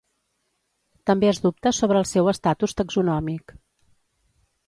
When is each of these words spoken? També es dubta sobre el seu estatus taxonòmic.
També 1.09 1.27
es 1.31 1.39
dubta 1.43 1.73
sobre 1.81 2.01
el 2.03 2.09
seu 2.13 2.31
estatus 2.33 2.75
taxonòmic. 2.81 3.57